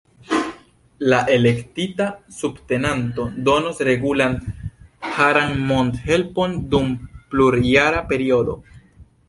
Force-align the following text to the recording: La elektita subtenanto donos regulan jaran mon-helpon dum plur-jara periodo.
La 1.11 1.17
elektita 1.33 2.07
subtenanto 2.37 3.27
donos 3.51 3.83
regulan 3.91 4.35
jaran 5.19 5.55
mon-helpon 5.71 6.59
dum 6.75 6.91
plur-jara 7.13 8.05
periodo. 8.15 8.61